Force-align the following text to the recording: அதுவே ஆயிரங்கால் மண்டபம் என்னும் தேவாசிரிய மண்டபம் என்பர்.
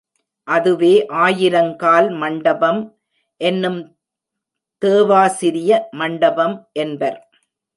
அதுவே 0.47 1.05
ஆயிரங்கால் 1.09 2.09
மண்டபம் 2.15 2.81
என்னும் 3.41 3.79
தேவாசிரிய 4.81 5.71
மண்டபம் 5.91 6.69
என்பர். 6.73 7.19